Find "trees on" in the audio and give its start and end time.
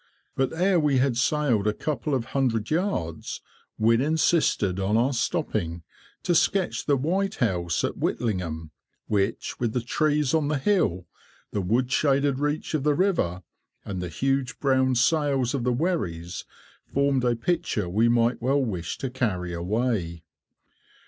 9.81-10.47